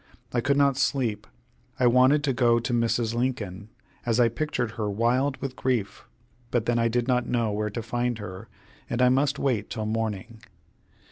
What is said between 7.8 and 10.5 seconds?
find her, and I must wait till morning.